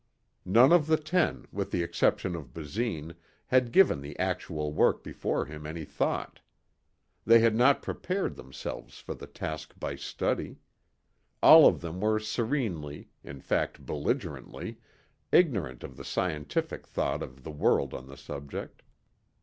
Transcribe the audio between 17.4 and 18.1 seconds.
the world on